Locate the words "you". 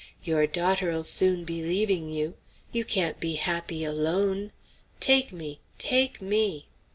2.09-2.33, 2.71-2.83